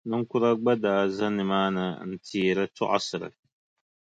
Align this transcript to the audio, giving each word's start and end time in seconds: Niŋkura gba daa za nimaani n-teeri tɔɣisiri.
Niŋkura 0.09 0.49
gba 0.61 0.73
daa 0.83 1.03
za 1.15 1.27
nimaani 1.35 1.85
n-teeri 2.09 2.65
tɔɣisiri. 2.77 3.29